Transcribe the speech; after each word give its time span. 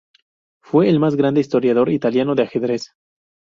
Fue 0.63 0.89
el 0.89 0.99
más 0.99 1.15
grande 1.15 1.41
historiador 1.41 1.89
italiano 1.91 2.33
de 2.33 2.41
ajedrez. 2.41 2.95